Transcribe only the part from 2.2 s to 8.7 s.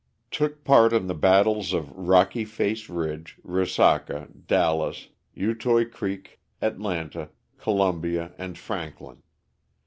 Face Ridge, Resaca, Dallas, Utoy Creek, Atlanta, Columbia and